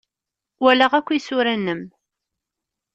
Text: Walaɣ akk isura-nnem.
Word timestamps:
Walaɣ 0.61 0.91
akk 0.95 1.09
isura-nnem. 1.17 1.81